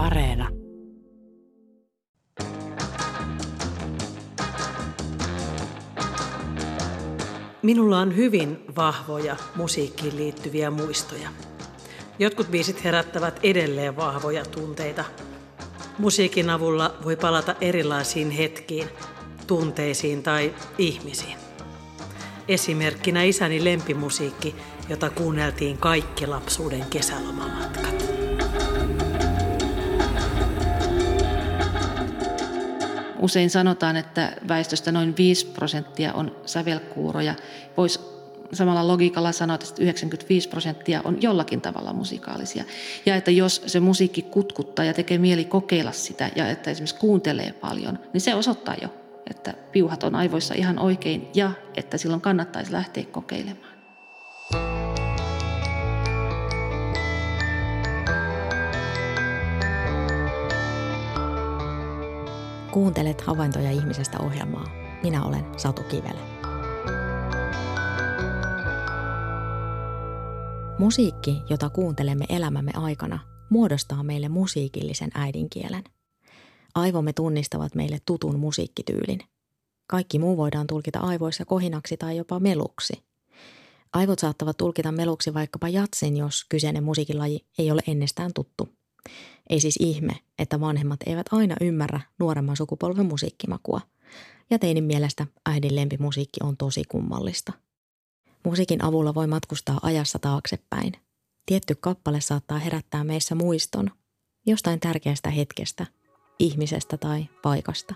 [0.00, 0.48] Areena.
[7.62, 11.28] Minulla on hyvin vahvoja musiikkiin liittyviä muistoja.
[12.18, 15.04] Jotkut biisit herättävät edelleen vahvoja tunteita.
[15.98, 18.88] Musiikin avulla voi palata erilaisiin hetkiin,
[19.46, 21.36] tunteisiin tai ihmisiin.
[22.48, 24.54] Esimerkkinä isäni lempimusiikki,
[24.88, 28.09] jota kuunneltiin kaikki lapsuuden kesälomamatkat.
[33.22, 37.34] Usein sanotaan, että väestöstä noin 5 prosenttia on sävelkuuroja.
[37.76, 38.00] Voisi
[38.52, 42.64] samalla logiikalla sanoa, että 95 prosenttia on jollakin tavalla musikaalisia.
[43.06, 47.52] Ja että jos se musiikki kutkuttaa ja tekee mieli kokeilla sitä ja että esimerkiksi kuuntelee
[47.52, 48.88] paljon, niin se osoittaa jo,
[49.30, 53.69] että piuhat on aivoissa ihan oikein ja että silloin kannattaisi lähteä kokeilemaan.
[62.70, 64.64] Kuuntelet havaintoja ihmisestä ohjelmaa.
[65.02, 66.20] Minä olen Satu Kivelä.
[70.78, 73.18] Musiikki, jota kuuntelemme elämämme aikana,
[73.48, 75.84] muodostaa meille musiikillisen äidinkielen.
[76.74, 79.20] Aivomme tunnistavat meille tutun musiikkityylin.
[79.86, 83.02] Kaikki muu voidaan tulkita aivoissa kohinaksi tai jopa meluksi.
[83.92, 88.68] Aivot saattavat tulkita meluksi vaikkapa jatsin, jos kyseinen musiikilaji ei ole ennestään tuttu–
[89.50, 93.80] ei siis ihme, että vanhemmat eivät aina ymmärrä nuoremman sukupolven musiikkimakua.
[94.50, 97.52] Ja teinin mielestä äidin lempimusiikki on tosi kummallista.
[98.44, 100.92] Musiikin avulla voi matkustaa ajassa taaksepäin.
[101.46, 103.90] Tietty kappale saattaa herättää meissä muiston
[104.46, 105.86] jostain tärkeästä hetkestä,
[106.38, 107.94] ihmisestä tai paikasta.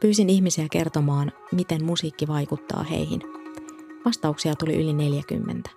[0.00, 3.20] Pyysin ihmisiä kertomaan, miten musiikki vaikuttaa heihin.
[4.04, 5.70] Vastauksia tuli yli 40.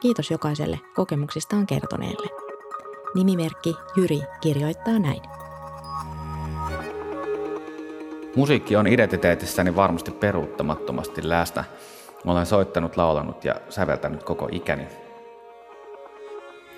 [0.00, 2.45] Kiitos jokaiselle kokemuksistaan kertoneelle.
[3.14, 5.22] Nimimerkki Jyri kirjoittaa näin.
[8.36, 11.64] Musiikki on identiteetissäni varmasti peruuttamattomasti läsnä.
[12.26, 14.86] Olen soittanut, laulanut ja säveltänyt koko ikäni.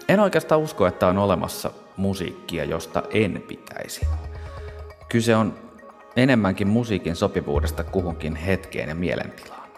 [0.08, 4.06] En oikeastaan usko, että on olemassa musiikkia, josta en pitäisi.
[5.08, 5.54] Kyse on
[6.16, 9.68] enemmänkin musiikin sopivuudesta kuhunkin hetkeen ja mielentilaan.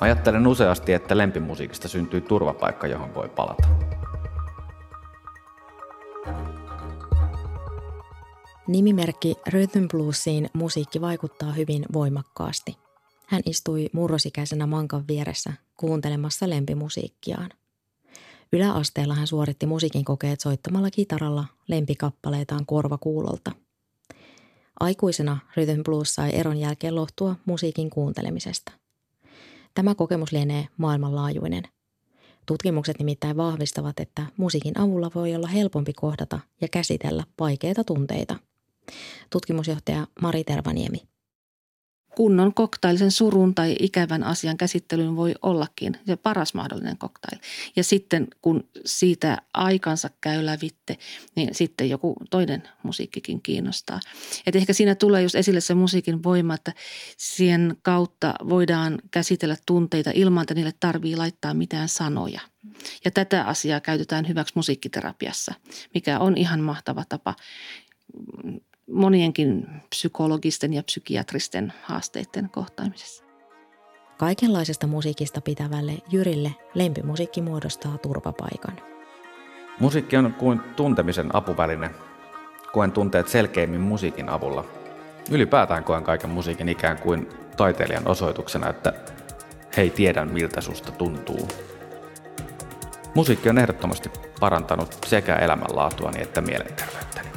[0.00, 3.68] Ajattelen useasti, että lempimusiikista syntyy turvapaikka, johon voi palata.
[8.66, 12.76] Nimimerkki Rhythm Bluesiin musiikki vaikuttaa hyvin voimakkaasti.
[13.26, 17.50] Hän istui murrosikäisenä mankan vieressä kuuntelemassa lempimusiikkiaan.
[18.52, 23.52] Yläasteella hän suoritti musiikin kokeet soittamalla kitaralla lempikappaleitaan korvakuulolta.
[24.80, 28.72] Aikuisena Rhythm Blues sai eron jälkeen lohtua musiikin kuuntelemisesta.
[29.74, 31.62] Tämä kokemus lienee maailmanlaajuinen.
[32.46, 38.36] Tutkimukset nimittäin vahvistavat, että musiikin avulla voi olla helpompi kohdata ja käsitellä vaikeita tunteita–
[39.30, 40.98] Tutkimusjohtaja Mari Tervaniemi.
[42.16, 47.40] Kunnon koktailisen surun tai ikävän asian käsittelyyn voi ollakin se paras mahdollinen koktail.
[47.76, 50.98] Ja sitten kun siitä aikansa käy lävitte,
[51.34, 54.00] niin sitten joku toinen musiikkikin kiinnostaa.
[54.46, 56.72] Et ehkä siinä tulee just esille se musiikin voima, että
[57.16, 62.40] siihen kautta voidaan käsitellä tunteita ilman, että niille tarvii laittaa mitään sanoja.
[63.04, 65.54] Ja tätä asiaa käytetään hyväksi musiikkiterapiassa,
[65.94, 67.34] mikä on ihan mahtava tapa
[68.90, 73.24] monienkin psykologisten ja psykiatristen haasteiden kohtaamisessa.
[74.18, 78.80] Kaikenlaisesta musiikista pitävälle Jyrille lempimusiikki muodostaa turvapaikan.
[79.80, 81.90] Musiikki on kuin tuntemisen apuväline.
[82.72, 84.64] Koen tunteet selkeimmin musiikin avulla.
[85.30, 88.92] Ylipäätään koen kaiken musiikin ikään kuin taiteilijan osoituksena, että
[89.76, 91.48] hei tiedän miltä susta tuntuu.
[93.14, 94.10] Musiikki on ehdottomasti
[94.40, 97.35] parantanut sekä elämänlaatuani että mielenterveyttäni.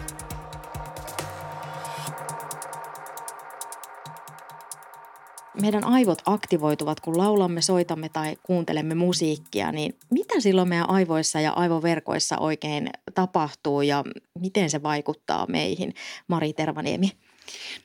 [5.61, 11.51] Meidän aivot aktivoituvat, kun laulamme, soitamme tai kuuntelemme musiikkia, niin mitä silloin meidän aivoissa ja
[11.51, 14.03] aivoverkoissa oikein tapahtuu ja
[14.39, 15.93] miten se vaikuttaa meihin?
[16.27, 17.11] Mari Tervaniemi.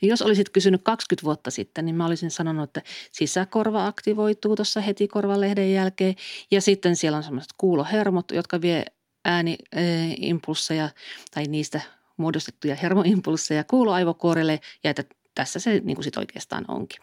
[0.02, 2.82] Niin jos olisit kysynyt 20 vuotta sitten, niin mä olisin sanonut, että
[3.12, 6.14] sisäkorva aktivoituu tuossa heti korvalehden jälkeen
[6.50, 8.84] ja sitten siellä on sellaiset kuulohermot, jotka vie
[9.24, 10.88] ääniimpulsseja
[11.34, 11.80] tai niistä
[12.16, 15.04] muodostettuja hermoimpulsseja kuuloaivokuorelle ja että
[15.34, 17.00] tässä se niin kuin sit oikeastaan onkin.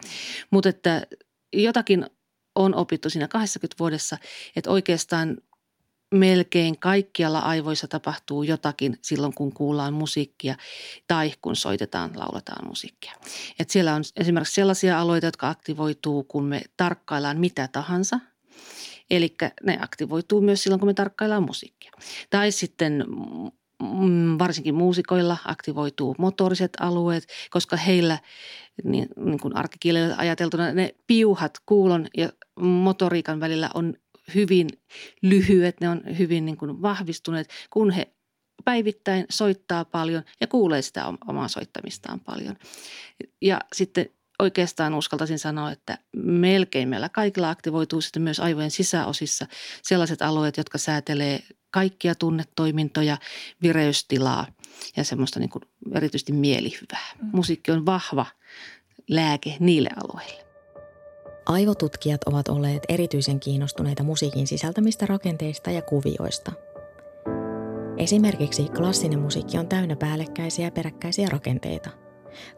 [0.51, 1.07] Mutta että
[1.54, 2.06] jotakin
[2.56, 4.18] on opittu siinä 20 vuodessa,
[4.56, 5.38] että oikeastaan
[6.16, 10.56] melkein kaikkialla aivoissa tapahtuu jotakin silloin, kun kuullaan musiikkia
[11.07, 13.13] tai kun soitetaan, lauletaan musiikkia.
[13.60, 18.19] Et siellä on esimerkiksi sellaisia aloita, jotka aktivoituu, kun me tarkkaillaan mitä tahansa.
[19.10, 21.92] Eli ne aktivoituu myös silloin, kun me tarkkaillaan musiikkia.
[22.30, 23.06] Tai sitten
[24.39, 28.19] varsinkin muusikoilla aktivoituu motoriset alueet, koska heillä
[28.83, 32.30] niin, niin kuin arkikielellä ajateltuna ne piuhat kuulon ja
[32.60, 33.94] motoriikan välillä on
[34.36, 34.68] hyvin
[35.22, 38.13] lyhyet, ne on hyvin niin kuin vahvistuneet, kun he
[38.66, 42.56] päivittäin soittaa paljon ja kuulee sitä omaa soittamistaan paljon.
[43.42, 49.48] Ja sitten oikeastaan uskaltaisin sanoa, että melkein meillä kaikilla aktivoituu sitten myös aivojen sisäosissa
[49.83, 51.39] sellaiset alueet, jotka säätelee
[51.71, 53.18] kaikkia tunnetoimintoja,
[53.62, 54.47] vireystilaa
[54.97, 55.63] ja semmoista niin kuin
[55.94, 57.07] erityisesti mielihyvää.
[57.21, 57.29] Mm.
[57.33, 58.25] Musiikki on vahva
[59.09, 60.45] lääke niille alueille.
[61.45, 66.51] Aivotutkijat ovat olleet erityisen kiinnostuneita musiikin sisältämistä rakenteista ja kuvioista.
[67.97, 71.89] Esimerkiksi klassinen musiikki on täynnä päällekkäisiä ja peräkkäisiä rakenteita–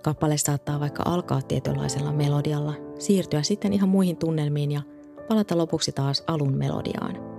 [0.01, 4.81] Kappale saattaa vaikka alkaa tietynlaisella melodialla, siirtyä sitten ihan muihin tunnelmiin ja
[5.27, 7.32] palata lopuksi taas alun melodiaan.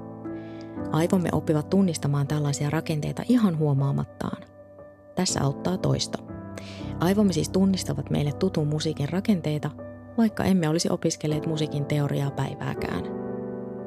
[0.92, 4.42] Aivomme oppivat tunnistamaan tällaisia rakenteita ihan huomaamattaan.
[5.14, 6.18] Tässä auttaa toisto.
[7.00, 9.70] Aivomme siis tunnistavat meille tutun musiikin rakenteita,
[10.18, 13.04] vaikka emme olisi opiskelleet musiikin teoriaa päivääkään.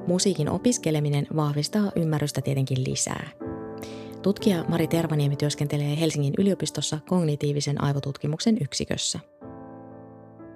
[0.08, 3.30] Musiikin opiskeleminen vahvistaa ymmärrystä tietenkin lisää–
[4.22, 9.20] Tutkija Mari Tervaniemi työskentelee Helsingin yliopistossa kognitiivisen aivotutkimuksen yksikössä.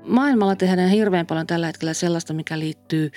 [0.08, 3.12] Maailmalla tehdään hirveän paljon tällä hetkellä sellaista, mikä liittyy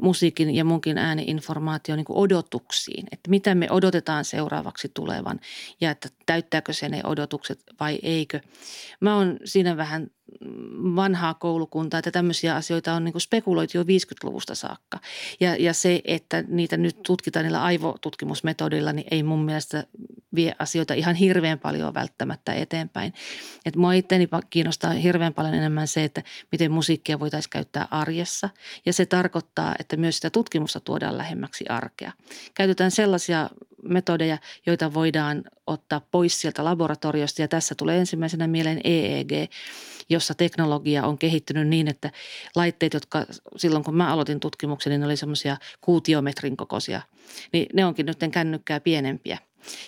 [0.00, 5.40] musiikin ja munkin ääniinformaatio niin odotuksiin, että mitä me odotetaan seuraavaksi tulevan
[5.80, 8.40] ja että täyttääkö se ne odotukset vai eikö.
[9.00, 10.10] Mä oon siinä vähän
[10.96, 14.98] vanhaa koulukuntaa, että tämmöisiä asioita on niin spekuloitu jo 50-luvusta saakka.
[15.40, 19.84] Ja, ja se, että niitä nyt tutkitaan niillä aivotutkimusmetodilla, niin ei mun mielestä
[20.34, 23.12] vie asioita ihan hirveän paljon välttämättä eteenpäin.
[23.64, 26.22] Et mua itteni kiinnostaa hirveän paljon enemmän se, että
[26.52, 28.48] miten musiikkia voitaisiin käyttää arjessa.
[28.86, 32.12] Ja se tarkoittaa, että myös sitä tutkimusta tuodaan lähemmäksi arkea.
[32.54, 33.50] Käytetään sellaisia
[33.82, 37.42] metodeja, joita voidaan ottaa pois sieltä laboratoriosta.
[37.42, 39.30] Ja tässä tulee ensimmäisenä mieleen EEG,
[40.08, 42.10] jossa teknologia on kehittynyt niin, että
[42.56, 47.02] laitteet, jotka silloin kun mä aloitin tutkimuksen, niin ne oli semmoisia kuutiometrin kokoisia,
[47.52, 49.38] niin ne onkin nyt kännykkää pienempiä.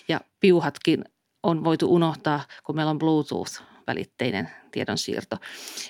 [0.07, 1.03] Ja piuhatkin
[1.43, 5.37] on voitu unohtaa, kun meillä on Bluetooth-välitteinen tiedonsiirto.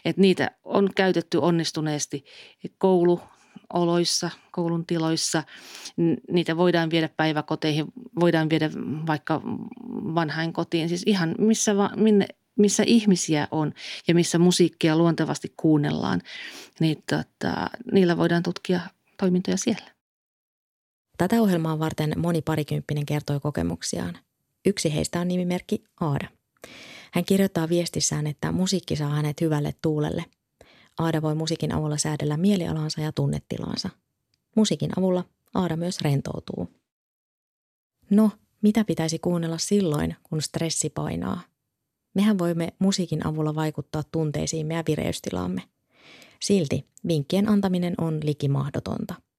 [0.05, 2.25] Et niitä on käytetty onnistuneesti
[2.77, 3.21] koulu,
[3.73, 5.43] oloissa, koulun tiloissa.
[6.31, 7.85] Niitä voidaan viedä päiväkoteihin,
[8.19, 8.69] voidaan viedä
[9.07, 9.41] vaikka
[10.15, 12.27] vanhainkotiin, siis ihan missä, va, minne,
[12.59, 13.73] missä ihmisiä on
[14.07, 16.21] ja missä musiikkia luontevasti kuunnellaan,
[16.79, 18.79] niin tota, niillä voidaan tutkia
[19.17, 19.92] toimintoja siellä.
[21.23, 24.17] Tätä ohjelmaa varten moni parikymppinen kertoi kokemuksiaan.
[24.65, 26.27] Yksi heistä on nimimerkki Aada.
[27.11, 30.25] Hän kirjoittaa viestissään, että musiikki saa hänet hyvälle tuulelle–
[30.99, 33.89] Aada voi musiikin avulla säädellä mielialansa ja tunnetilaansa.
[34.55, 35.23] Musiikin avulla
[35.53, 36.69] Aada myös rentoutuu.
[38.09, 38.31] No,
[38.61, 41.41] mitä pitäisi kuunnella silloin, kun stressi painaa?
[42.13, 45.61] Mehän voimme musiikin avulla vaikuttaa tunteisiimme ja vireystilaamme.
[46.41, 49.15] Silti vinkkien antaminen on likimahdotonta–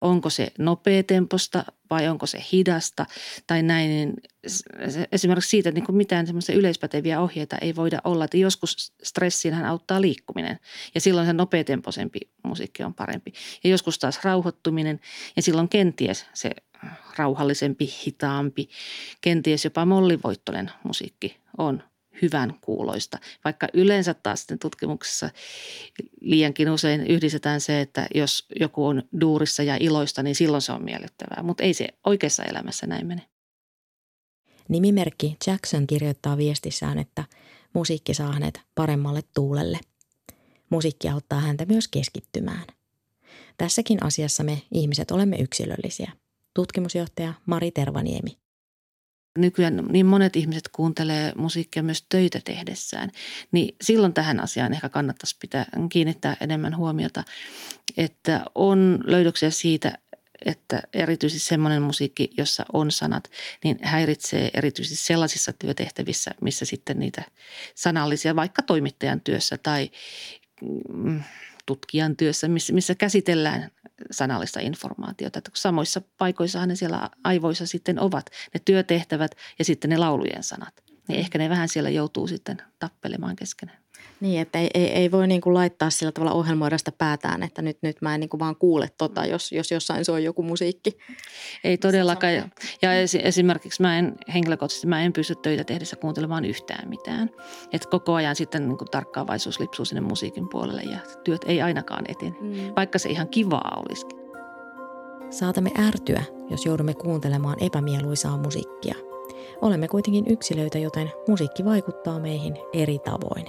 [0.00, 3.06] onko se nopeatemposta vai onko se hidasta
[3.46, 3.90] tai näin.
[3.90, 4.14] Niin
[5.12, 10.00] esimerkiksi siitä, että niin mitään semmoisia yleispäteviä ohjeita ei voida olla, että joskus stressiinhän auttaa
[10.00, 10.58] liikkuminen
[10.94, 13.32] ja silloin se nopeatempoisempi musiikki on parempi.
[13.64, 15.00] Ja joskus taas rauhoittuminen
[15.36, 16.50] ja silloin kenties se
[17.16, 18.68] rauhallisempi, hitaampi,
[19.20, 21.82] kenties jopa mollivoittoinen musiikki on
[22.22, 23.18] hyvän kuuloista.
[23.44, 25.30] Vaikka yleensä taas sitten tutkimuksessa
[26.20, 30.84] liiankin usein yhdistetään se, että jos joku on duurissa ja iloista, niin silloin se on
[30.84, 31.42] miellyttävää.
[31.42, 33.22] Mutta ei se oikeassa elämässä näin mene.
[34.68, 37.24] Nimimerkki Jackson kirjoittaa viestissään, että
[37.74, 39.80] musiikki saa hänet paremmalle tuulelle.
[40.70, 42.66] Musiikki auttaa häntä myös keskittymään.
[43.56, 46.12] Tässäkin asiassa me ihmiset olemme yksilöllisiä.
[46.54, 48.47] Tutkimusjohtaja Mari Tervaniemi
[49.38, 53.10] nykyään niin monet ihmiset kuuntelee musiikkia myös töitä tehdessään,
[53.52, 57.24] niin silloin tähän asiaan ehkä kannattaisi pitää, kiinnittää enemmän huomiota,
[57.96, 59.98] että on löydöksiä siitä,
[60.44, 63.30] että erityisesti semmoinen musiikki, jossa on sanat,
[63.64, 67.22] niin häiritsee erityisesti sellaisissa työtehtävissä, missä sitten niitä
[67.74, 69.90] sanallisia, vaikka toimittajan työssä tai
[70.92, 71.22] mm,
[71.68, 73.70] tutkijan työssä, missä, missä käsitellään
[74.10, 75.38] sanallista informaatiota.
[75.38, 80.82] Että samoissa paikoissahan ne siellä aivoissa sitten ovat, ne työtehtävät ja sitten ne laulujen sanat.
[81.08, 83.78] Niin ehkä ne vähän siellä joutuu sitten tappelemaan keskenään.
[84.20, 87.62] Niin, että ei, ei, ei voi niin kuin laittaa sillä tavalla ohjelmoida sitä päätään, että
[87.62, 90.98] nyt, nyt mä en niin kuin vaan kuule tota, jos, jos jossain soi joku musiikki.
[91.64, 92.34] Ei todellakaan.
[92.82, 92.90] Ja
[93.22, 97.30] esimerkiksi mä en henkilökohtaisesti mä en pysty töitä tehdessä kuuntelemaan yhtään mitään.
[97.72, 102.04] Et koko ajan sitten niin kuin tarkkaavaisuus lipsuu sinne musiikin puolelle ja työt ei ainakaan
[102.08, 102.72] etene, mm.
[102.76, 104.18] vaikka se ihan kivaa olisikin.
[105.30, 108.94] Saatamme ärtyä, jos joudumme kuuntelemaan epämieluisaa musiikkia–
[109.62, 113.46] Olemme kuitenkin yksilöitä, joten musiikki vaikuttaa meihin eri tavoin.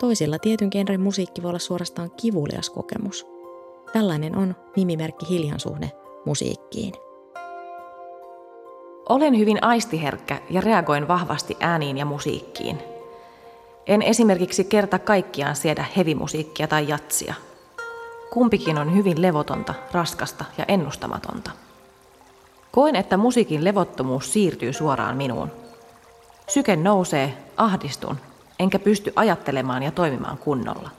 [0.00, 3.26] Toisilla tietyn genren musiikki voi olla suorastaan kivulias kokemus.
[3.92, 5.92] Tällainen on nimimerkki Hiljan suhde
[6.24, 6.94] musiikkiin.
[9.08, 12.78] Olen hyvin aistiherkkä ja reagoin vahvasti ääniin ja musiikkiin.
[13.86, 17.34] En esimerkiksi kerta kaikkiaan siedä hevimusiikkia tai jatsia.
[18.32, 21.50] Kumpikin on hyvin levotonta, raskasta ja ennustamatonta.
[22.72, 25.50] Koen, että musiikin levottomuus siirtyy suoraan minuun.
[26.48, 28.16] Syke nousee, ahdistun,
[28.60, 30.90] enkä pysty ajattelemaan ja toimimaan kunnolla.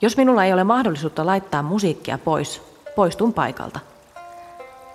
[0.00, 2.62] Jos minulla ei ole mahdollisuutta laittaa musiikkia pois,
[2.96, 3.80] poistun paikalta.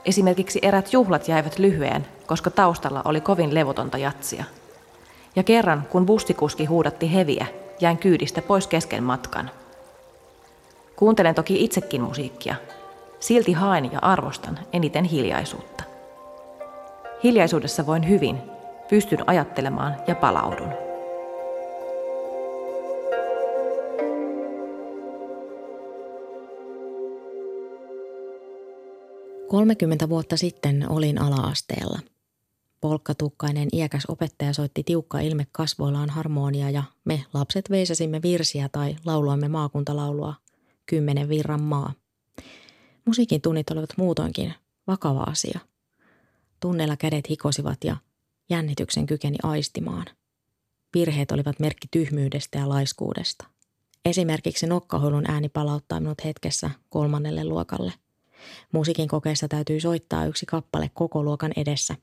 [0.05, 4.43] Esimerkiksi erät juhlat jäivät lyhyen, koska taustalla oli kovin levotonta jatsia.
[5.35, 7.45] Ja kerran, kun bussikuski huudatti heviä,
[7.81, 9.51] jäin kyydistä pois kesken matkan.
[10.95, 12.55] Kuuntelen toki itsekin musiikkia,
[13.19, 15.83] Silti haen ja arvostan eniten hiljaisuutta.
[17.23, 18.41] Hiljaisuudessa voin hyvin,
[18.89, 20.82] pystyn ajattelemaan ja palaudun.
[29.53, 31.99] Kolmekymmentä vuotta sitten olin alaasteella.
[32.81, 39.47] Polkkatukkainen iäkäs opettaja soitti tiukka ilme kasvoillaan harmonia ja me lapset veisasimme virsiä tai lauloimme
[39.47, 40.33] maakuntalaulua
[40.85, 41.93] Kymmenen virran maa.
[43.05, 44.53] Musiikin tunnit olivat muutoinkin
[44.87, 45.59] vakava asia.
[46.59, 47.97] Tunneilla kädet hikosivat ja
[48.49, 50.05] jännityksen kykeni aistimaan.
[50.93, 53.45] Virheet olivat merkki tyhmyydestä ja laiskuudesta.
[54.05, 57.93] Esimerkiksi nokkahuilun ääni palauttaa minut hetkessä kolmannelle luokalle.
[58.71, 61.95] Musiikin kokeessa täytyy soittaa yksi kappale koko luokan edessä.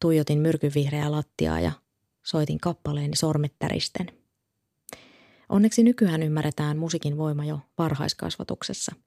[0.00, 1.72] Tuijotin myrkyvihreää lattiaa ja
[2.22, 4.06] soitin kappaleeni sormettäristen.
[5.48, 8.92] Onneksi nykyään ymmärretään musiikin voima jo varhaiskasvatuksessa–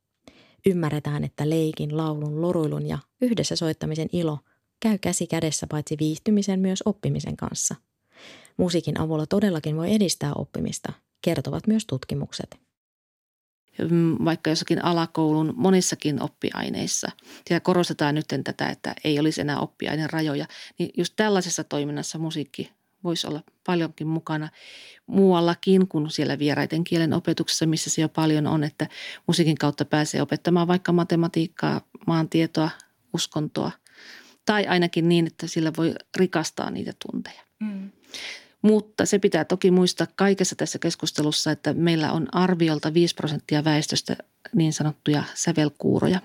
[0.65, 4.39] Ymmärretään, että leikin, laulun, loruilun ja yhdessä soittamisen ilo
[4.79, 7.75] käy käsi kädessä paitsi viihtymisen myös oppimisen kanssa.
[8.57, 12.64] Musiikin avulla todellakin voi edistää oppimista, kertovat myös tutkimukset
[14.25, 17.11] vaikka jossakin alakoulun monissakin oppiaineissa.
[17.47, 20.45] Siellä korostetaan nyt tätä, että ei olisi enää oppiaineen rajoja.
[20.79, 22.71] Niin just tällaisessa toiminnassa musiikki
[23.03, 24.49] voisi olla paljonkin mukana
[25.07, 28.87] muuallakin kuin siellä vieraiden kielen opetuksessa, missä se jo paljon on, että
[29.27, 32.69] musiikin kautta pääsee opettamaan vaikka matematiikkaa, maantietoa,
[33.13, 33.71] uskontoa
[34.45, 37.41] tai ainakin niin, että sillä voi rikastaa niitä tunteja.
[37.59, 37.91] Mm.
[38.65, 44.15] Mutta se pitää toki muistaa kaikessa tässä keskustelussa, että meillä on arviolta 5 prosenttia väestöstä
[44.55, 46.19] niin sanottuja sävelkuuroja.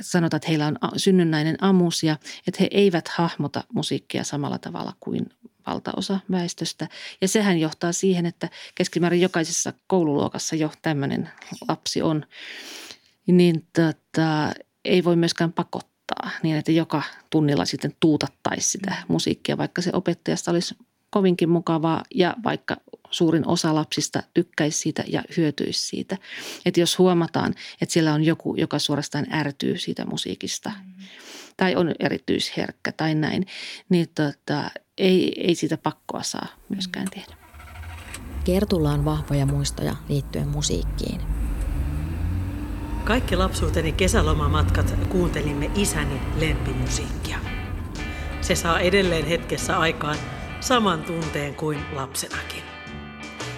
[0.00, 2.16] Sanotaan, että heillä on synnynnäinen amusia,
[2.46, 5.26] että he eivät hahmota musiikkia samalla tavalla kuin
[5.66, 6.88] valtaosa väestöstä.
[7.20, 11.30] Ja sehän johtaa siihen, että keskimäärin jokaisessa koululuokassa jo tämmöinen
[11.68, 12.26] lapsi on.
[13.26, 14.52] Niin tota,
[14.84, 20.50] ei voi myöskään pakottaa niin, että joka tunnilla sitten tuutattaisi sitä musiikkia, vaikka se opettajasta
[20.50, 20.74] olisi
[21.10, 22.76] kovinkin mukavaa ja vaikka
[23.10, 26.16] suurin osa lapsista tykkäisi siitä ja hyötyisi siitä.
[26.64, 31.04] Että jos huomataan, että siellä on joku, joka suorastaan ärtyy siitä musiikista mm.
[31.56, 33.46] tai on erityisherkkä tai näin,
[33.88, 37.36] niin tota, ei, ei siitä pakkoa saa myöskään tehdä.
[38.44, 41.20] Kertulla on vahvoja muistoja liittyen musiikkiin.
[43.04, 47.38] Kaikki lapsuuteni kesälomamatkat kuuntelimme isäni lempimusiikkia.
[48.40, 50.16] Se saa edelleen hetkessä aikaan
[50.66, 52.62] saman tunteen kuin lapsenakin.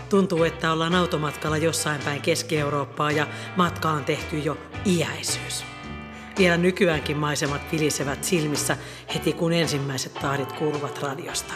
[0.09, 5.65] Tuntuu, että ollaan automatkalla jossain päin Keski-Eurooppaa ja matka on tehty jo iäisyys.
[6.39, 8.77] Vielä nykyäänkin maisemat vilisevät silmissä
[9.15, 11.55] heti kun ensimmäiset tahdit kuuluvat radiosta.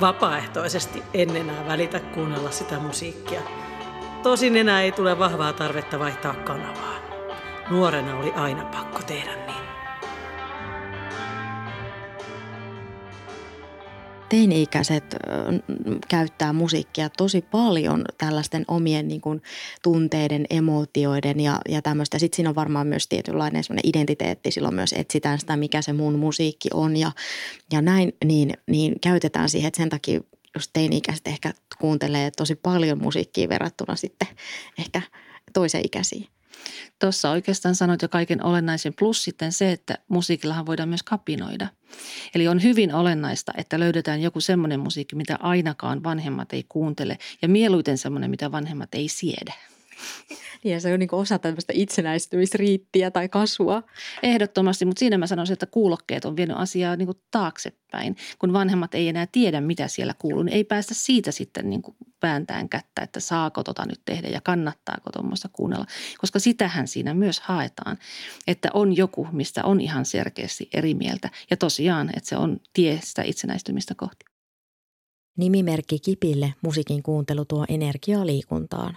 [0.00, 3.40] Vapaaehtoisesti en enää välitä kuunnella sitä musiikkia.
[4.22, 6.96] Tosin enää ei tule vahvaa tarvetta vaihtaa kanavaa.
[7.70, 9.45] Nuorena oli aina pakko tehdä
[14.28, 15.16] teini-ikäiset
[16.08, 19.42] käyttää musiikkia tosi paljon tällaisten omien niin kuin,
[19.82, 22.18] tunteiden, emootioiden ja, ja tämmöistä.
[22.18, 26.68] Sitten siinä on varmaan myös tietynlainen identiteetti, silloin myös etsitään sitä, mikä se mun musiikki
[26.74, 27.12] on ja,
[27.72, 30.20] ja näin, niin, niin käytetään siihen, että sen takia
[30.54, 34.28] jos teini-ikäiset ehkä kuuntelee tosi paljon musiikkia verrattuna sitten
[34.78, 35.02] ehkä
[35.52, 36.28] toisen ikäisiin.
[36.98, 41.68] Tuossa oikeastaan sanoit jo kaiken olennaisen plus sitten se, että musiikillahan voidaan myös kapinoida.
[42.34, 47.48] Eli on hyvin olennaista, että löydetään joku semmoinen musiikki, mitä ainakaan vanhemmat ei kuuntele ja
[47.48, 49.54] mieluiten semmoinen, mitä vanhemmat ei siedä.
[50.64, 53.82] Ja se on niin osa tämmöistä itsenäistymisriittiä tai kasvua.
[54.22, 58.16] Ehdottomasti, mutta siinä mä sanoisin, että kuulokkeet on vienyt asiaa niin kuin taaksepäin.
[58.38, 61.96] Kun vanhemmat ei enää tiedä, mitä siellä kuuluu, niin ei päästä siitä sitten niin kuin
[62.26, 65.86] vääntään kättä, että saako tota nyt tehdä ja kannattaako tuommoista kuunnella.
[66.18, 67.98] Koska sitähän siinä myös haetaan,
[68.46, 71.30] että on joku, mistä on ihan selkeästi eri mieltä.
[71.50, 74.24] Ja tosiaan, että se on tie sitä itsenäistymistä kohti.
[75.36, 78.96] Nimimerkki Kipille musiikin kuuntelu tuo energiaa liikuntaan.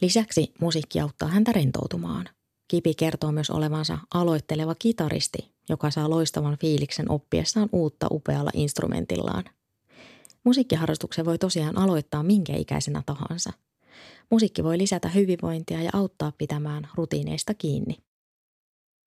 [0.00, 2.28] Lisäksi musiikki auttaa häntä rentoutumaan.
[2.68, 9.44] Kipi kertoo myös olevansa aloitteleva kitaristi, joka saa loistavan fiiliksen oppiessaan uutta upealla instrumentillaan.
[10.46, 13.52] Musiikkiharrastuksen voi tosiaan aloittaa minkä ikäisenä tahansa.
[14.30, 17.96] Musiikki voi lisätä hyvinvointia ja auttaa pitämään rutiineista kiinni.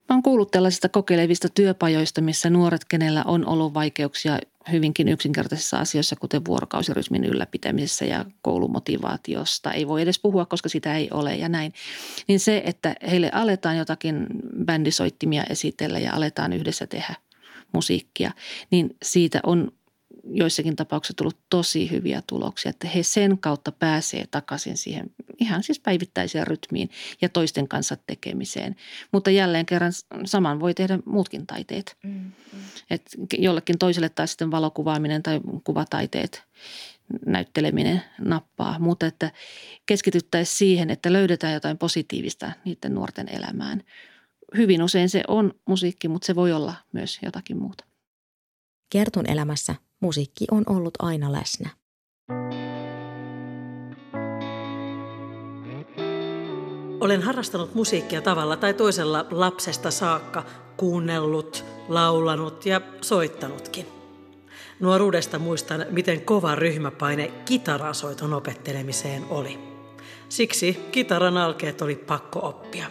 [0.10, 4.40] Mä oon kuullut tällaisista kokeilevista työpajoista, missä nuoret, kenellä on ollut vaikeuksia
[4.72, 9.74] hyvinkin yksinkertaisissa asioissa, kuten vuorokausirytmin ylläpitämisessä ja koulumotivaatiosta.
[9.74, 11.74] Ei voi edes puhua, koska sitä ei ole ja näin.
[12.28, 14.28] Niin se, että heille aletaan jotakin
[14.66, 17.16] bändisoittimia esitellä ja aletaan yhdessä tehdä
[17.74, 18.32] musiikkia,
[18.72, 19.72] niin siitä on
[20.30, 25.80] joissakin tapauksissa tullut tosi hyviä tuloksia, että he sen kautta pääsee takaisin siihen ihan siis
[25.80, 26.90] päivittäiseen rytmiin
[27.22, 28.76] ja toisten kanssa tekemiseen.
[29.12, 29.92] Mutta jälleen kerran
[30.26, 31.98] saman voi tehdä muutkin taiteet.
[32.04, 32.32] Mm, mm.
[32.90, 33.02] Et
[33.38, 36.44] jollekin toiselle taas sitten valokuvaaminen tai kuvataiteet
[37.26, 39.32] näytteleminen nappaa, mutta että
[39.86, 43.84] keskityttäisiin siihen, että löydetään jotain positiivista niiden nuorten elämään.
[44.58, 47.86] Hyvin usein se on musiikki, mutta se voi olla myös jotakin muuta.
[48.90, 51.70] Kertun elämässä musiikki on ollut aina läsnä.
[57.00, 60.46] Olen harrastanut musiikkia tavalla tai toisella lapsesta saakka,
[60.78, 63.86] kuunnellut, laulanut ja soittanutkin.
[64.80, 69.60] Nuoruudesta muistan, miten kova ryhmäpaine kitarasoiton opettelemiseen oli.
[70.30, 72.86] Siksi kitaran alkeet oli pakko oppia.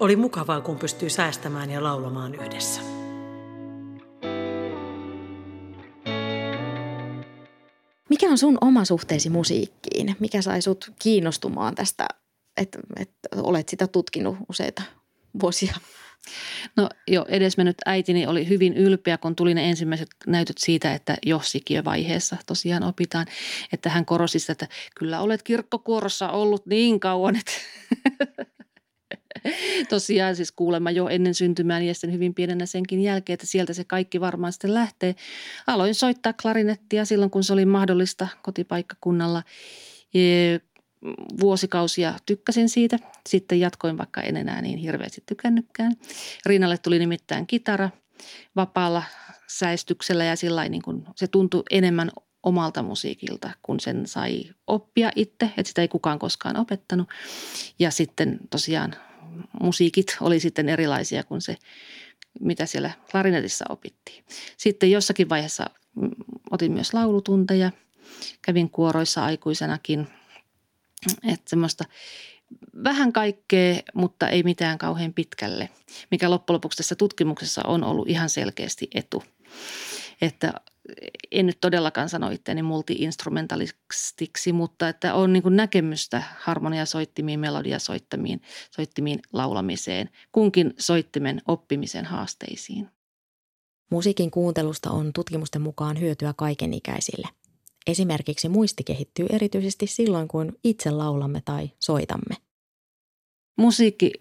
[0.00, 2.97] Oli mukavaa, kun pystyi säästämään ja laulamaan yhdessä.
[8.38, 10.16] On sun oma suhteesi musiikkiin?
[10.20, 12.08] Mikä sai sut kiinnostumaan tästä,
[12.56, 14.82] että, että olet sitä tutkinut useita
[15.40, 15.74] vuosia?
[16.76, 21.40] No jo edesmennyt äitini oli hyvin ylpeä, kun tuli ne ensimmäiset näytöt siitä, että jo
[21.84, 23.26] vaiheessa tosiaan opitaan.
[23.72, 27.52] Että hän korosti sitä, että kyllä olet kirkkokuorossa ollut niin kauan, että
[29.88, 33.84] tosiaan siis kuulemma jo ennen syntymään ja sitten hyvin pienenä senkin jälkeen, että sieltä se
[33.84, 35.14] kaikki varmaan sitten lähtee.
[35.66, 39.42] Aloin soittaa klarinettia silloin, kun se oli mahdollista kotipaikkakunnalla.
[41.40, 42.98] Vuosikausia tykkäsin siitä.
[43.28, 45.92] Sitten jatkoin, vaikka en enää niin hirveästi tykännytkään.
[46.46, 47.90] Rinnalle tuli nimittäin kitara
[48.56, 49.02] vapaalla
[49.46, 52.10] säistyksellä ja sillä niin kuin se tuntui enemmän
[52.42, 57.08] omalta musiikilta, kun sen sai oppia itse, että sitä ei kukaan koskaan opettanut.
[57.78, 58.94] Ja sitten tosiaan
[59.60, 61.56] musiikit oli sitten erilaisia kuin se,
[62.40, 64.24] mitä siellä klarinetissa opittiin.
[64.56, 66.10] Sitten jossakin vaiheessa mm,
[66.50, 67.72] otin myös laulutunteja,
[68.42, 70.08] kävin kuoroissa aikuisenakin,
[71.22, 71.84] että semmoista
[72.84, 75.68] vähän kaikkea, mutta ei mitään kauhean pitkälle,
[76.10, 79.22] mikä loppujen lopuksi tässä tutkimuksessa on ollut ihan selkeästi etu.
[80.20, 80.52] Että
[81.30, 90.10] en nyt todellakaan sano itseäni multi-instrumentalistiksi, mutta että on niin näkemystä harmoniasoittimiin, melodiasoittimiin, soittimiin laulamiseen,
[90.32, 92.88] kunkin soittimen oppimisen haasteisiin.
[93.90, 97.28] Musiikin kuuntelusta on tutkimusten mukaan hyötyä kaikenikäisille.
[97.86, 102.36] Esimerkiksi muisti kehittyy erityisesti silloin, kun itse laulamme tai soitamme.
[103.56, 104.12] Musiikki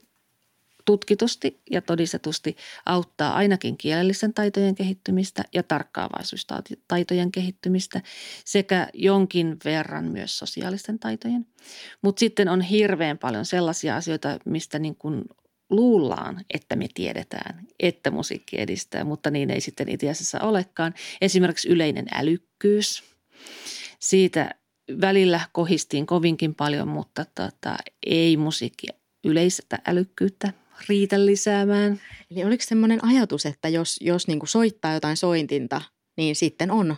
[0.88, 8.02] tutkitusti ja todistetusti auttaa ainakin kielellisten taitojen kehittymistä ja tarkkaavaisuustaitojen kehittymistä
[8.46, 11.46] sekä jonkin verran myös sosiaalisten taitojen.
[12.02, 15.24] Mutta sitten on hirveän paljon sellaisia asioita, mistä niin kuin
[15.70, 20.94] luullaan, että me tiedetään, että musiikki edistää, mutta niin ei sitten itse asiassa olekaan.
[21.22, 23.04] Esimerkiksi yleinen älykkyys.
[24.00, 24.56] Siitä
[25.02, 28.88] välillä kohistiin kovinkin paljon, mutta tota, ei musiikki
[29.24, 30.54] yleistä älykkyyttä
[30.90, 32.02] riitä lisäämään.
[32.32, 35.82] Eli oliko semmoinen ajatus, että jos, jos niin kuin soittaa jotain sointinta,
[36.18, 36.96] niin sitten on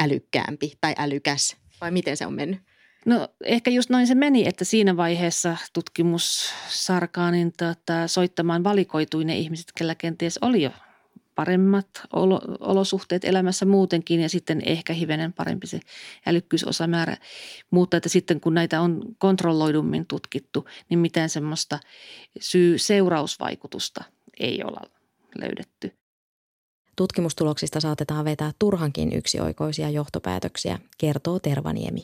[0.00, 1.56] älykkäämpi tai älykäs?
[1.80, 2.60] Vai miten se on mennyt?
[3.06, 9.24] No ehkä just noin se meni, että siinä vaiheessa tutkimus sarkaa niin tota, soittamaan valikoitui
[9.24, 10.70] ne ihmiset, kellä kenties oli jo
[11.38, 15.80] paremmat olo, olosuhteet elämässä muutenkin ja sitten ehkä hivenen parempi se
[16.26, 17.16] älykkyysosamäärä.
[17.70, 21.78] Mutta että sitten kun näitä on kontrolloidummin tutkittu, niin mitään semmoista
[22.40, 24.04] syy-seurausvaikutusta
[24.40, 24.80] ei olla
[25.40, 25.92] löydetty.
[26.96, 32.02] Tutkimustuloksista saatetaan vetää turhankin yksioikoisia johtopäätöksiä, kertoo Tervaniemi.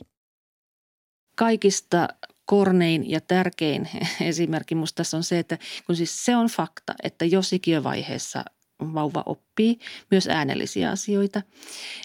[1.36, 2.08] Kaikista
[2.46, 3.88] kornein ja tärkein
[4.20, 8.44] esimerkki musta tässä on se, että kun siis se on fakta, että jos ikiövaiheessa
[8.80, 9.78] vauva oppii
[10.10, 11.42] myös äänellisiä asioita,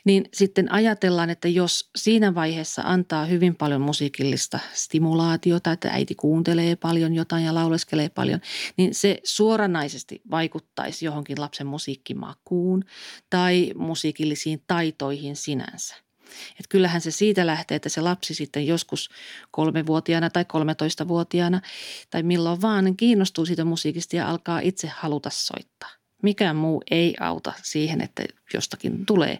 [0.06, 6.76] niin sitten ajatellaan, että jos siinä vaiheessa antaa hyvin paljon musiikillista stimulaatiota, että äiti kuuntelee
[6.76, 8.42] paljon jotain ja lauleskelee paljon,
[8.78, 12.84] niin se suoranaisesti vaikuttaisi johonkin lapsen musiikkimakuun
[13.30, 15.96] tai musiikillisiin taitoihin sinänsä.
[16.60, 19.10] Et kyllähän se siitä lähtee, että se lapsi sitten joskus
[19.52, 21.62] kolmevuotiaana tai 13-vuotiaana
[22.10, 25.99] tai milloin vaan kiinnostuu siitä musiikista ja alkaa itse haluta soittaa.
[26.22, 29.40] Mikään muu ei auta siihen, että jostakin tulee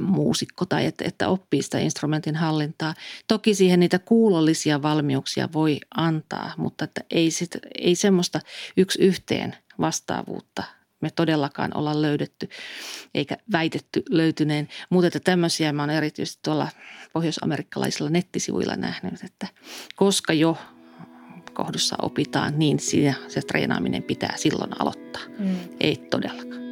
[0.00, 2.94] muusikko tai että, että oppii sitä instrumentin hallintaa.
[3.28, 8.40] Toki siihen niitä kuulollisia valmiuksia voi antaa, mutta että ei, sit, ei semmoista
[8.76, 10.62] yksi yhteen vastaavuutta
[11.00, 12.48] me todellakaan olla löydetty
[13.14, 14.68] eikä väitetty löytyneen.
[14.90, 16.68] Mutta että tämmöisiä mä oon erityisesti tuolla
[17.12, 19.48] pohjoisamerikkalaisilla nettisivuilla nähnyt, että
[19.96, 20.58] koska jo
[21.58, 25.22] kohdussa opitaan, niin siinä se treenaaminen pitää silloin aloittaa.
[25.38, 25.56] Mm.
[25.80, 26.62] Ei todellakaan.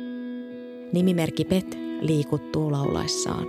[0.92, 3.46] Nimimerkki Pet liikuttuu laulaissaan.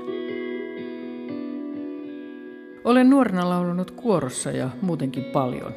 [2.83, 5.73] Olen nuorena laulunut kuorossa ja muutenkin paljon.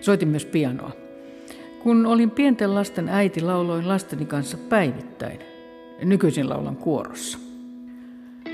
[0.00, 0.90] Soitin myös pianoa.
[1.82, 5.38] Kun olin pienten lasten äiti, lauloin lasteni kanssa päivittäin.
[6.02, 7.38] Nykyisin laulan kuorossa.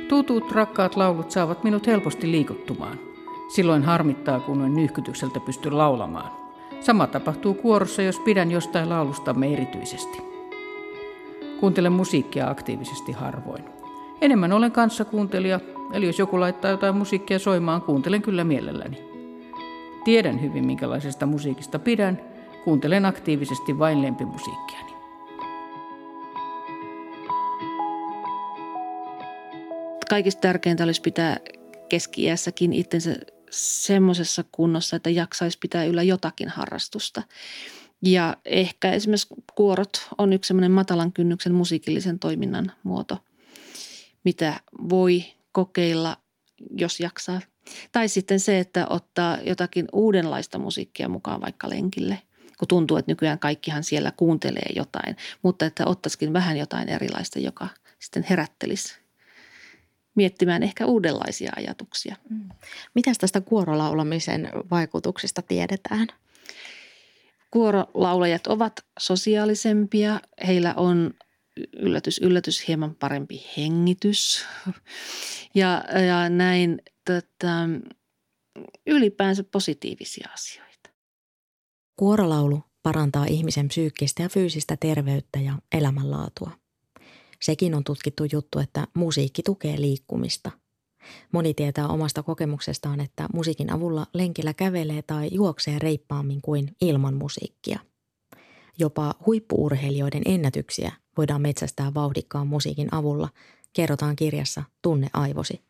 [0.09, 2.99] Tutut, rakkaat laulut saavat minut helposti liikuttumaan.
[3.55, 6.44] Silloin harmittaa, kun en nyhkytykseltä pysty laulamaan.
[6.87, 10.19] Sama tapahtuu kuorossa, jos pidän jostain laulustamme erityisesti.
[11.61, 13.65] Kuuntelen musiikkia aktiivisesti harvoin.
[14.21, 15.61] Enemmän olen kanssakuuntelija,
[15.93, 18.99] eli jos joku laittaa jotain musiikkia soimaan, kuuntelen kyllä mielelläni.
[20.05, 22.21] Tiedän hyvin, minkälaisesta musiikista pidän–
[22.65, 24.93] Kuuntelen aktiivisesti vain lempimusiikkiani.
[30.09, 31.37] Kaikista tärkeintä olisi pitää
[31.89, 33.15] keski-iässäkin itsensä
[33.87, 37.23] semmoisessa kunnossa, että jaksaisi pitää yllä jotakin harrastusta.
[38.03, 43.19] Ja ehkä esimerkiksi kuorot on yksi semmoinen matalan kynnyksen musiikillisen toiminnan muoto,
[44.25, 46.17] mitä voi kokeilla,
[46.71, 47.41] jos jaksaa.
[47.93, 52.19] Tai sitten se, että ottaa jotakin uudenlaista musiikkia mukaan vaikka lenkille–
[52.59, 57.69] kun tuntuu, että nykyään kaikkihan siellä kuuntelee jotain, mutta että ottaisikin vähän jotain erilaista, joka
[57.99, 59.04] sitten herättelisi
[60.15, 62.17] miettimään ehkä uudenlaisia ajatuksia.
[62.31, 62.49] Mm.
[62.95, 66.09] Mitäs tästä kuorolaulamisen vaikutuksista tiedetään?
[67.51, 71.15] Kuorolaulajat ovat sosiaalisempia, heillä on
[71.77, 74.47] yllätys, yllätys, hieman parempi hengitys
[75.55, 77.69] ja, ja näin tota,
[78.87, 80.91] ylipäänsä positiivisia asioita.
[81.97, 86.51] Kuorolaulu parantaa ihmisen psyykkistä ja fyysistä terveyttä ja elämänlaatua.
[87.45, 90.51] Sekin on tutkittu juttu, että musiikki tukee liikkumista.
[91.33, 97.79] Moni tietää omasta kokemuksestaan, että musiikin avulla lenkillä kävelee tai juoksee reippaammin kuin ilman musiikkia.
[98.79, 103.29] Jopa huippuurheilijoiden ennätyksiä voidaan metsästää vauhdikkaan musiikin avulla,
[103.73, 105.61] kerrotaan kirjassa Tunne aivosi.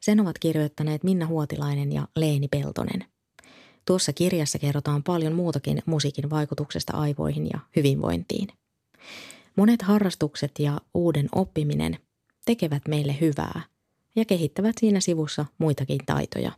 [0.00, 3.04] Sen ovat kirjoittaneet Minna Huotilainen ja Leeni Peltonen–
[3.88, 8.48] Tuossa kirjassa kerrotaan paljon muutakin musiikin vaikutuksesta aivoihin ja hyvinvointiin.
[9.58, 11.96] Monet harrastukset ja uuden oppiminen
[12.44, 13.60] tekevät meille hyvää
[14.16, 16.52] ja kehittävät siinä sivussa muitakin taitoja,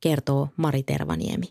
[0.00, 1.46] kertoo Mari Tervaniemi.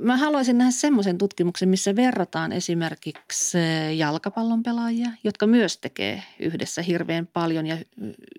[0.00, 3.58] Mä haluaisin nähdä semmoisen tutkimuksen, missä verrataan esimerkiksi
[3.96, 7.78] jalkapallon pelaajia, jotka myös tekee yhdessä hirveän paljon ja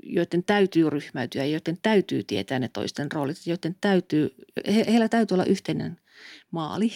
[0.04, 4.36] joiden täytyy ryhmäytyä ja joiden täytyy tietää ne toisten roolit, joiden täytyy,
[4.68, 5.98] he, heillä täytyy olla yhteinen
[6.52, 6.92] maali,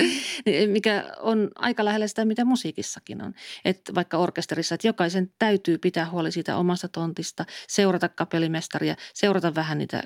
[0.72, 3.34] mikä on aika lähellä sitä, mitä musiikissakin on.
[3.64, 9.78] Että vaikka orkesterissa, että jokaisen täytyy pitää huoli siitä omasta tontista, seurata kapellimestaria, seurata vähän
[9.78, 10.02] niitä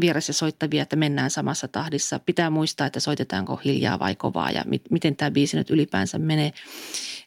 [0.00, 2.18] vieressä soittavia, että mennään samassa tahdissa.
[2.18, 6.52] Pitää muistaa, että soitetaanko hiljaa vai kovaa ja mit, miten tämä biisi nyt ylipäänsä menee.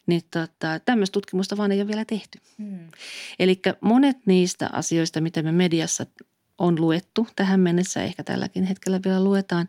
[0.06, 2.38] Niin tota, tämmöistä tutkimusta vaan ei ole vielä tehty.
[2.58, 2.88] Hmm.
[3.38, 6.06] Eli monet niistä asioista, mitä me mediassa
[6.58, 9.68] on luettu tähän mennessä, ehkä tälläkin hetkellä vielä luetaan,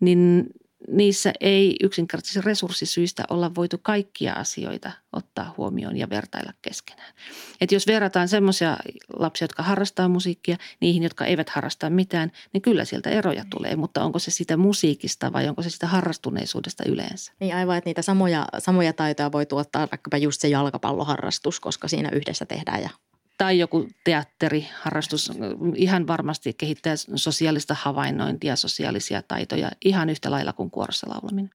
[0.00, 0.46] niin
[0.88, 7.14] niissä ei yksinkertaisesti resurssisyistä olla voitu kaikkia asioita ottaa huomioon ja vertailla keskenään.
[7.60, 8.76] Et jos verrataan semmoisia
[9.16, 13.76] lapsia, jotka harrastaa musiikkia, niihin, jotka eivät harrasta mitään, niin kyllä sieltä eroja tulee.
[13.76, 17.32] Mutta onko se sitä musiikista vai onko se sitä harrastuneisuudesta yleensä?
[17.40, 22.10] Niin aivan, että niitä samoja, samoja taitoja voi tuottaa vaikkapa just se jalkapalloharrastus, koska siinä
[22.12, 22.90] yhdessä tehdään ja
[23.38, 25.32] tai joku teatteriharrastus
[25.74, 31.50] ihan varmasti kehittää sosiaalista havainnointia, sosiaalisia taitoja ihan yhtä lailla kuin kuorossa laulaminen.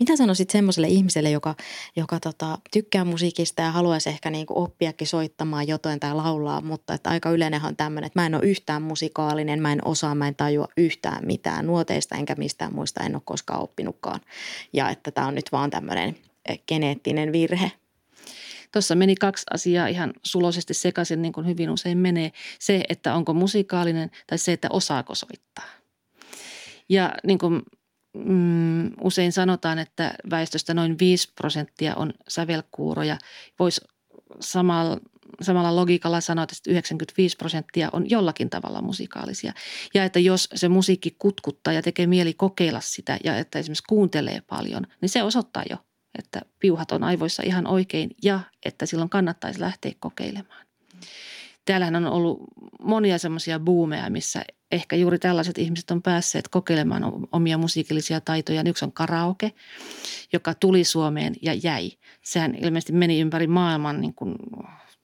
[0.00, 1.54] Mitä sanoisit semmoiselle ihmiselle, joka,
[1.96, 7.10] joka tota, tykkää musiikista ja haluaisi ehkä niinku oppiakin soittamaan jotain tai laulaa, mutta että
[7.10, 10.36] aika yleinenhän on tämmöinen, että mä en ole yhtään musikaalinen, mä en osaa, mä en
[10.36, 14.20] tajua yhtään mitään nuoteista enkä mistään muista, en ole koskaan oppinutkaan.
[14.72, 16.16] Ja että tämä on nyt vaan tämmöinen
[16.48, 17.72] eh, geneettinen virhe.
[18.72, 22.32] Tuossa meni kaksi asiaa ihan suloisesti sekaisin, niin kuin hyvin usein menee.
[22.58, 25.68] Se, että onko musikaalinen tai se, että osaako soittaa.
[26.88, 27.62] Ja niin kuin
[28.16, 33.18] mm, usein sanotaan, että väestöstä noin 5 prosenttia on sävelkuuroja.
[33.58, 33.80] Voisi
[34.40, 34.98] samalla,
[35.40, 39.52] samalla logiikalla sanoa, että 95 prosenttia on jollakin tavalla musikaalisia.
[39.94, 44.42] Ja että jos se musiikki kutkuttaa ja tekee mieli kokeilla sitä ja että esimerkiksi kuuntelee
[44.46, 45.76] paljon, niin se osoittaa jo,
[46.18, 50.66] että piuhat on aivoissa ihan oikein ja että silloin kannattaisi lähteä kokeilemaan.
[51.64, 52.38] Täällähän on ollut
[52.80, 57.02] monia semmoisia buumeja, missä ehkä juuri tällaiset ihmiset on päässeet kokeilemaan
[57.32, 58.62] omia musiikillisia taitoja.
[58.66, 59.52] Yksi on karaoke,
[60.32, 61.90] joka tuli Suomeen ja jäi.
[62.22, 64.36] Sehän ilmeisesti meni ympäri maailman niin kuin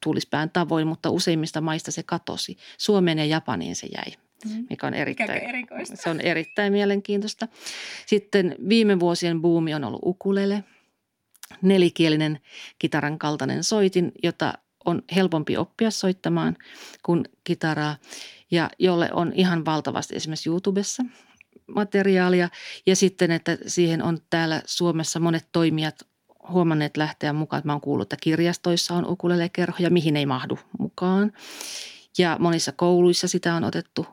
[0.03, 2.57] tulispään tavoin, mutta useimmista maista se katosi.
[2.79, 4.67] Suomeen ja Japaniin se jäi mm.
[4.71, 5.41] mikä on erittäin,
[5.95, 7.49] se on erittäin mielenkiintoista.
[8.07, 10.65] Sitten viime vuosien buumi on ollut ukulele,
[11.63, 12.41] nelikielinen
[12.79, 14.55] kitaran kaltainen soitin, jota
[14.85, 16.57] on helpompi oppia soittamaan
[17.03, 17.97] kuin kitaraa
[18.51, 21.05] ja jolle on ihan valtavasti esimerkiksi YouTubessa
[21.75, 22.49] materiaalia.
[22.87, 25.95] Ja sitten, että siihen on täällä Suomessa monet toimijat
[26.49, 27.63] huomanneet lähteä mukaan.
[27.65, 31.33] Mä oon kuullut, että kirjastoissa on ukulelekerhoja, mihin ei mahdu mukaan.
[32.19, 34.07] Ja monissa kouluissa sitä on otettu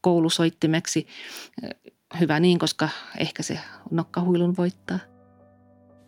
[0.00, 1.06] koulusoittimeksi.
[2.20, 4.98] Hyvä niin, koska ehkä se nokkahuilun voittaa.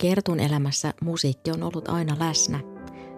[0.03, 2.61] Kertun elämässä musiikki on ollut aina läsnä–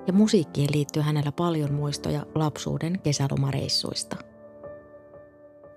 [0.07, 4.17] ja musiikkiin liittyy hänellä paljon muistoja lapsuuden kesälomareissuista.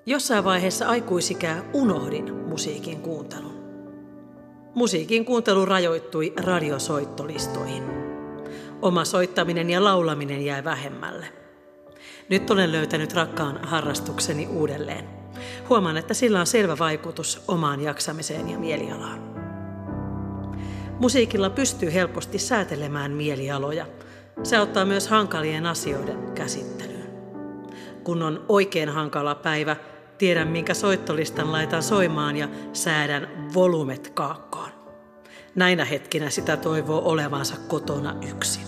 [0.06, 3.58] Jossain vaiheessa aikuisikää unohdin musiikin kuuntelun.
[4.76, 7.84] Musiikin kuuntelu rajoittui radiosoittolistoihin.
[8.82, 11.26] Oma soittaminen ja laulaminen jäi vähemmälle.
[12.30, 15.10] Nyt olen löytänyt rakkaan harrastukseni uudelleen.
[15.70, 19.37] Huomaan, että sillä on selvä vaikutus omaan jaksamiseen ja mielialaan.
[21.00, 23.86] Musiikilla pystyy helposti säätelemään mielialoja–
[24.44, 27.10] se auttaa myös hankalien asioiden käsittelyyn.
[28.04, 29.76] Kun on oikein hankala päivä,
[30.18, 34.70] tiedän minkä soittolistan laitan soimaan ja säädän volumet kaakkoon.
[35.56, 38.64] Näinä hetkinä sitä toivoo olevansa kotona yksin.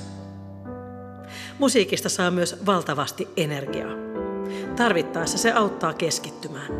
[1.59, 3.93] Musiikista saa myös valtavasti energiaa.
[4.75, 6.71] Tarvittaessa se auttaa keskittymään.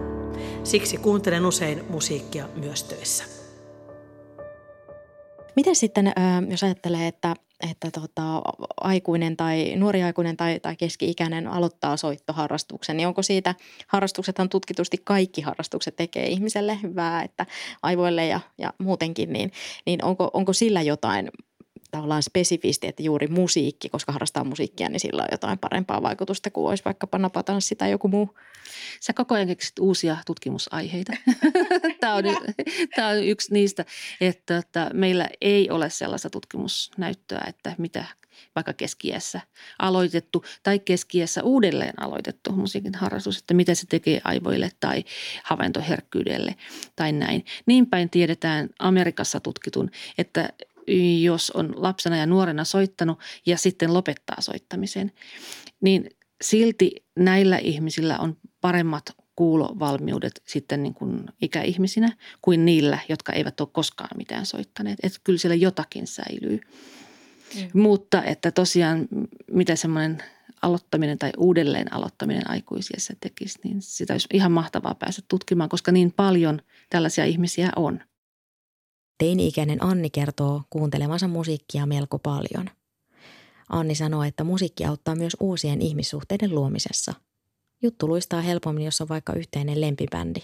[0.63, 3.38] Siksi kuuntelen usein musiikkia myös töissä.
[5.59, 6.13] Miten sitten,
[6.49, 7.35] jos ajattelee, että
[7.71, 8.41] että tota,
[8.81, 13.55] aikuinen tai nuori aikuinen tai, tai keski-ikäinen aloittaa soittoharrastuksen, niin onko siitä,
[13.87, 17.45] harrastuksethan tutkitusti kaikki harrastukset tekee ihmiselle hyvää, että
[17.83, 19.51] aivoille ja, ja muutenkin, niin,
[19.85, 21.29] niin onko, onko sillä jotain
[21.91, 26.69] tavallaan spesifisti, että juuri musiikki, koska harrastaa musiikkia, niin sillä on jotain parempaa vaikutusta kuin
[26.69, 28.35] olisi vaikkapa napatanssi tai joku muu.
[28.99, 31.13] Sä koko ajan keksit uusia tutkimusaiheita.
[32.01, 32.23] tämä, on,
[32.95, 33.85] tämä on yksi niistä,
[34.21, 38.05] että, että meillä ei ole sellaista tutkimusnäyttöä, että mitä
[38.55, 39.41] vaikka keskiässä
[39.79, 45.03] aloitettu tai keskiässä uudelleen aloitettu musiikin harrastus, että mitä se tekee aivoille tai
[45.43, 46.55] havaintoherkkyydelle
[46.95, 47.45] tai näin.
[47.65, 50.49] Niin päin tiedetään Amerikassa tutkitun, että
[51.21, 55.11] jos on lapsena ja nuorena soittanut ja sitten lopettaa soittamisen,
[55.81, 56.09] niin
[56.41, 59.03] silti näillä ihmisillä on paremmat
[59.35, 64.99] kuulovalmiudet sitten niin kuin ikäihmisinä kuin niillä, jotka eivät ole koskaan mitään soittaneet.
[65.03, 66.61] Että kyllä siellä jotakin säilyy.
[67.55, 67.81] Mm.
[67.81, 69.07] Mutta että tosiaan
[69.51, 70.23] mitä semmoinen
[70.61, 76.11] aloittaminen tai uudelleen aloittaminen aikuisiessä tekisi, niin sitä olisi ihan mahtavaa päästä tutkimaan, koska niin
[76.11, 77.99] paljon tällaisia ihmisiä on.
[79.19, 82.69] Teini-ikäinen Anni kertoo kuuntelemansa musiikkia melko paljon.
[83.69, 87.13] Anni sanoo, että musiikki auttaa myös uusien ihmissuhteiden luomisessa.
[87.81, 90.39] Juttu luistaa helpommin, jos on vaikka yhteinen lempibändi.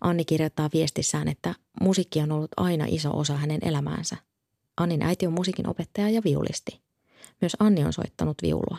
[0.00, 4.16] Anni kirjoittaa viestissään, että musiikki on ollut aina iso osa hänen elämäänsä.
[4.76, 6.80] Annin äiti on musiikin opettaja ja viulisti.
[7.40, 8.78] Myös Anni on soittanut viulua.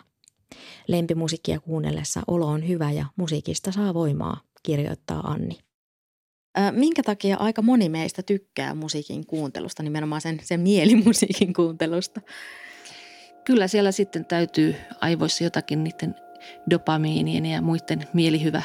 [0.88, 5.66] Lempimusiikkia kuunnellessa olo on hyvä ja musiikista saa voimaa, kirjoittaa Anni.
[6.72, 12.22] Minkä takia aika moni meistä tykkää musiikin kuuntelusta, nimenomaan sen, sen mielimusiikin kuuntelusta?
[13.46, 16.15] Kyllä siellä sitten täytyy aivoissa jotakin niiden
[16.70, 18.62] dopamiinien ja muiden mielihyvä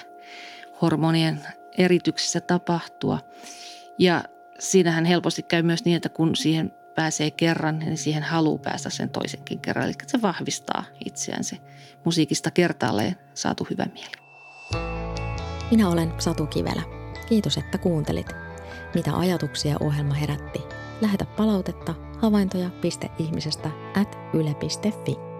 [0.82, 1.40] hormonien
[1.78, 3.18] erityksissä tapahtua.
[3.98, 4.24] Ja
[4.58, 9.10] siinähän helposti käy myös niin, että kun siihen pääsee kerran, niin siihen haluaa päästä sen
[9.10, 9.84] toisenkin kerran.
[9.84, 11.56] Eli se vahvistaa itseään se
[12.04, 14.16] musiikista kertaalleen saatu hyvä mieli.
[15.70, 17.01] Minä olen Satu Kivelä.
[17.26, 18.26] Kiitos, että kuuntelit.
[18.94, 20.62] Mitä ajatuksia ohjelma herätti?
[21.00, 25.31] Lähetä palautetta havaintoja.ihmisestä at yle.fi.